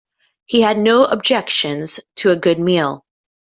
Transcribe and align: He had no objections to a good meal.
He 0.45 0.61
had 0.61 0.79
no 0.79 1.05
objections 1.05 1.99
to 2.15 2.31
a 2.31 2.35
good 2.35 2.57
meal. 2.59 3.05